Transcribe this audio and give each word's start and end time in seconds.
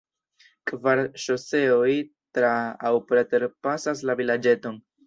Kvar 0.71 1.01
ŝoseoj 1.25 1.91
tra- 2.39 2.57
aŭ 2.91 2.95
preter-pasas 3.13 4.07
la 4.11 4.23
vilaĝeton. 4.25 4.87